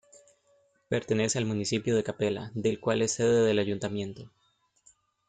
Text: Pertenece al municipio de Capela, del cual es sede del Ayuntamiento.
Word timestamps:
Pertenece 0.89 1.37
al 1.37 1.45
municipio 1.45 1.95
de 1.95 2.03
Capela, 2.03 2.49
del 2.55 2.79
cual 2.79 3.03
es 3.03 3.11
sede 3.11 3.45
del 3.45 3.59
Ayuntamiento. 3.59 4.31